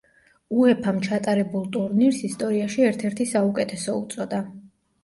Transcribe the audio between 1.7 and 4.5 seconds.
ტურნირს ისტორიაში ერთ-ერთი საუკეთესო უწოდა.